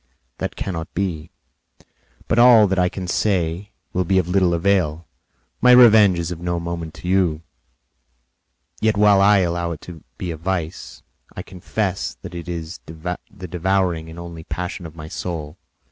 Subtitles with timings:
[0.39, 1.29] "That cannot be;
[2.27, 5.07] but all that I can say will be of little avail.
[5.61, 7.43] My revenge is of no moment to you;
[8.79, 11.03] yet, while I allow it to be a vice,
[11.35, 15.59] I confess that it is the devouring and only passion of my soul.